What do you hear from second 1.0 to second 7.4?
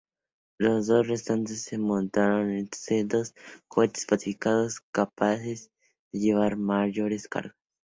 restantes se montaron en sendos cohetes modificados, capaces de llevar mayores